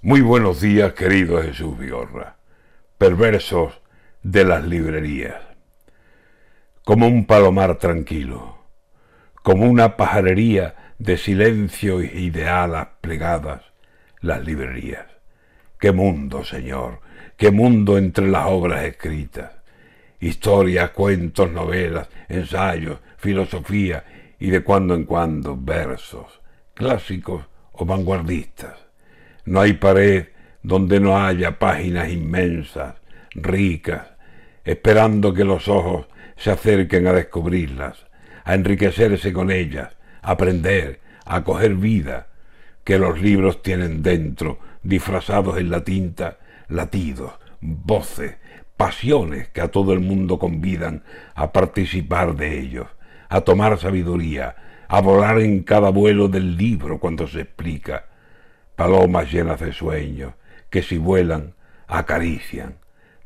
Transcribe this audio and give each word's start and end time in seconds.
Muy 0.00 0.20
buenos 0.20 0.60
días, 0.60 0.92
querido 0.92 1.42
Jesús 1.42 1.76
Vigorra, 1.76 2.36
perversos 2.98 3.80
de 4.22 4.44
las 4.44 4.64
librerías. 4.64 5.42
Como 6.84 7.08
un 7.08 7.26
palomar 7.26 7.78
tranquilo, 7.78 8.58
como 9.42 9.68
una 9.68 9.96
pajarería 9.96 10.94
de 11.00 11.16
silencio 11.16 12.00
y 12.00 12.06
idealas 12.06 12.86
plegadas, 13.00 13.62
las 14.20 14.44
librerías. 14.46 15.06
Qué 15.80 15.90
mundo, 15.90 16.44
Señor, 16.44 17.00
qué 17.36 17.50
mundo 17.50 17.98
entre 17.98 18.28
las 18.28 18.46
obras 18.46 18.84
escritas. 18.84 19.50
Historias, 20.20 20.90
cuentos, 20.90 21.50
novelas, 21.50 22.08
ensayos, 22.28 23.00
filosofía 23.16 24.04
y 24.38 24.50
de 24.50 24.62
cuando 24.62 24.94
en 24.94 25.02
cuando 25.02 25.56
versos, 25.56 26.40
clásicos 26.74 27.46
o 27.72 27.84
vanguardistas 27.84 28.87
no 29.48 29.62
hay 29.62 29.72
pared 29.72 30.26
donde 30.62 31.00
no 31.00 31.18
haya 31.18 31.58
páginas 31.58 32.10
inmensas, 32.10 32.96
ricas, 33.34 34.08
esperando 34.62 35.32
que 35.32 35.44
los 35.44 35.68
ojos 35.68 36.06
se 36.36 36.50
acerquen 36.50 37.06
a 37.06 37.14
descubrirlas, 37.14 38.06
a 38.44 38.54
enriquecerse 38.54 39.32
con 39.32 39.50
ellas, 39.50 39.96
a 40.20 40.32
aprender, 40.32 41.00
a 41.24 41.44
coger 41.44 41.76
vida, 41.76 42.26
que 42.84 42.98
los 42.98 43.22
libros 43.22 43.62
tienen 43.62 44.02
dentro, 44.02 44.58
disfrazados 44.82 45.56
en 45.56 45.70
la 45.70 45.82
tinta, 45.82 46.36
latidos, 46.68 47.32
voces, 47.62 48.36
pasiones 48.76 49.48
que 49.48 49.62
a 49.62 49.68
todo 49.68 49.94
el 49.94 50.00
mundo 50.00 50.38
convidan 50.38 51.04
a 51.34 51.52
participar 51.52 52.36
de 52.36 52.60
ellos, 52.60 52.86
a 53.30 53.40
tomar 53.40 53.78
sabiduría, 53.78 54.56
a 54.88 55.00
volar 55.00 55.40
en 55.40 55.62
cada 55.62 55.88
vuelo 55.88 56.28
del 56.28 56.58
libro 56.58 57.00
cuando 57.00 57.26
se 57.26 57.40
explica, 57.40 58.04
palomas 58.78 59.32
llenas 59.32 59.58
de 59.58 59.72
sueños, 59.72 60.34
que 60.70 60.84
si 60.84 60.98
vuelan, 60.98 61.56
acarician, 61.88 62.76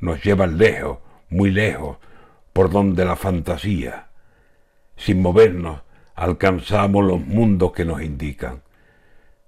nos 0.00 0.24
llevan 0.24 0.56
lejos, 0.56 1.00
muy 1.28 1.50
lejos, 1.50 1.98
por 2.54 2.70
donde 2.70 3.04
la 3.04 3.16
fantasía, 3.16 4.08
sin 4.96 5.20
movernos, 5.20 5.82
alcanzamos 6.14 7.04
los 7.04 7.20
mundos 7.20 7.72
que 7.72 7.84
nos 7.84 8.00
indican. 8.00 8.62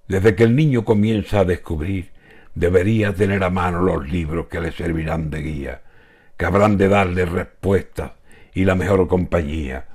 Desde 0.06 0.34
que 0.34 0.44
el 0.44 0.54
niño 0.54 0.84
comienza 0.84 1.40
a 1.40 1.44
descubrir, 1.46 2.12
debería 2.54 3.14
tener 3.14 3.42
a 3.42 3.48
mano 3.48 3.80
los 3.80 4.06
libros 4.06 4.48
que 4.48 4.60
le 4.60 4.72
servirán 4.72 5.30
de 5.30 5.40
guía, 5.40 5.82
que 6.36 6.44
habrán 6.44 6.76
de 6.76 6.88
darle 6.88 7.24
respuestas 7.24 8.12
y 8.52 8.66
la 8.66 8.74
mejor 8.74 9.08
compañía. 9.08 9.88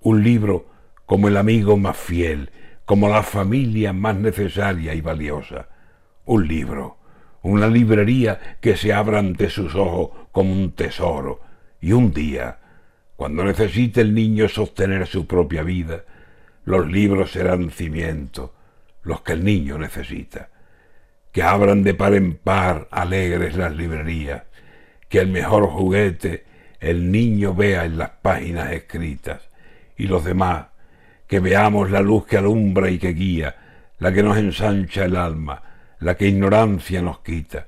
Un 0.00 0.24
libro 0.24 0.66
como 1.04 1.28
el 1.28 1.36
amigo 1.36 1.76
más 1.76 1.96
fiel, 1.96 2.50
como 2.86 3.08
la 3.08 3.22
familia 3.22 3.92
más 3.92 4.16
necesaria 4.16 4.94
y 4.94 5.02
valiosa. 5.02 5.68
Un 6.24 6.48
libro, 6.48 6.96
una 7.42 7.66
librería 7.66 8.56
que 8.60 8.76
se 8.76 8.92
abra 8.94 9.18
ante 9.18 9.50
sus 9.50 9.74
ojos 9.74 10.10
como 10.32 10.52
un 10.52 10.72
tesoro. 10.72 11.40
Y 11.80 11.92
un 11.92 12.12
día, 12.12 12.58
cuando 13.16 13.44
necesite 13.44 14.00
el 14.00 14.14
niño 14.14 14.48
sostener 14.48 15.06
su 15.06 15.26
propia 15.26 15.62
vida, 15.62 16.04
los 16.64 16.90
libros 16.90 17.32
serán 17.32 17.70
cimiento, 17.70 18.54
los 19.02 19.20
que 19.20 19.34
el 19.34 19.44
niño 19.44 19.76
necesita. 19.76 20.48
Que 21.32 21.42
abran 21.42 21.82
de 21.82 21.92
par 21.92 22.14
en 22.14 22.36
par 22.36 22.88
alegres 22.90 23.56
las 23.56 23.76
librerías, 23.76 24.44
que 25.08 25.18
el 25.18 25.28
mejor 25.28 25.66
juguete 25.66 26.46
el 26.80 27.10
niño 27.10 27.54
vea 27.54 27.84
en 27.84 27.98
las 27.98 28.10
páginas 28.22 28.72
escritas 28.72 29.48
y 29.96 30.06
los 30.06 30.24
demás 30.24 30.66
que 31.26 31.40
veamos 31.40 31.90
la 31.90 32.00
luz 32.00 32.26
que 32.26 32.38
alumbra 32.38 32.90
y 32.90 32.98
que 32.98 33.12
guía, 33.12 33.56
la 33.98 34.12
que 34.12 34.22
nos 34.22 34.36
ensancha 34.36 35.04
el 35.04 35.16
alma, 35.16 35.62
la 36.00 36.16
que 36.16 36.28
ignorancia 36.28 37.02
nos 37.02 37.20
quita, 37.20 37.66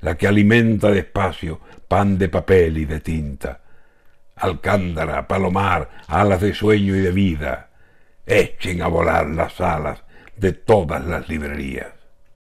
la 0.00 0.16
que 0.16 0.28
alimenta 0.28 0.90
despacio 0.90 1.60
pan 1.88 2.18
de 2.18 2.28
papel 2.28 2.78
y 2.78 2.84
de 2.84 3.00
tinta. 3.00 3.60
Alcándara, 4.36 5.26
palomar, 5.28 5.90
alas 6.08 6.40
de 6.40 6.54
sueño 6.54 6.96
y 6.96 7.00
de 7.00 7.12
vida, 7.12 7.68
echen 8.26 8.82
a 8.82 8.88
volar 8.88 9.28
las 9.28 9.60
alas 9.60 10.02
de 10.36 10.52
todas 10.52 11.04
las 11.04 11.28
librerías. 11.28 12.01